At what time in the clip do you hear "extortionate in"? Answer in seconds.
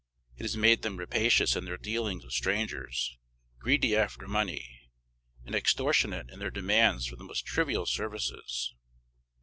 5.53-6.39